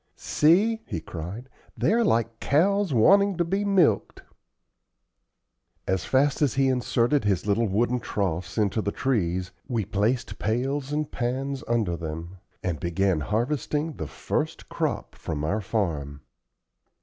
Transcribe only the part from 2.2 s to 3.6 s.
cows wanting to